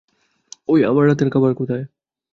[0.69, 1.85] ওই, আমার রাতের খাবার কোথায়?